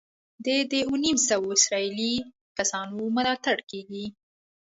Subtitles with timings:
[0.45, 2.15] د دې اووه نیم سوه اسرائیلي
[2.57, 4.05] کسانو ملاتړ کېږي.